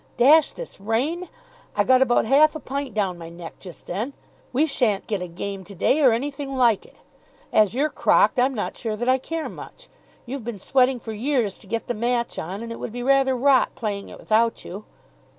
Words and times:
Dash 0.17 0.51
this 0.53 0.79
rain. 0.79 1.29
I 1.75 1.83
got 1.83 2.01
about 2.01 2.25
half 2.25 2.55
a 2.55 2.59
pint 2.59 2.95
down 2.95 3.19
my 3.19 3.29
neck 3.29 3.59
just 3.59 3.85
then. 3.85 4.13
We 4.51 4.65
sha'n't 4.65 5.05
get 5.05 5.21
a 5.21 5.27
game 5.27 5.63
to 5.65 5.75
day, 5.75 5.99
of 5.99 6.11
anything 6.11 6.55
like 6.57 6.87
it. 6.87 7.01
As 7.53 7.75
you're 7.75 7.91
crocked, 7.91 8.39
I'm 8.39 8.55
not 8.55 8.75
sure 8.75 8.95
that 8.95 9.07
I 9.07 9.19
care 9.19 9.47
much. 9.47 9.89
You've 10.25 10.43
been 10.43 10.57
sweating 10.57 10.99
for 10.99 11.13
years 11.13 11.59
to 11.59 11.67
get 11.67 11.85
the 11.85 11.93
match 11.93 12.39
on, 12.39 12.63
and 12.63 12.71
it 12.71 12.79
would 12.79 12.91
be 12.91 13.03
rather 13.03 13.37
rot 13.37 13.75
playing 13.75 14.09
it 14.09 14.17
without 14.17 14.65
you." 14.65 14.85